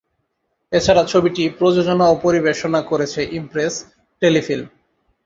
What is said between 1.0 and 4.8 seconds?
ছবিটি প্রযোজনা ও পরিবেশনা করেছে ইমপ্রেস টেলিফিল্ম।